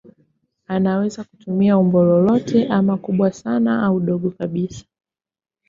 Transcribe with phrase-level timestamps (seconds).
[0.67, 4.85] Anaweza kutumia umbo lolote ama kubwa sana au dogo kabisa.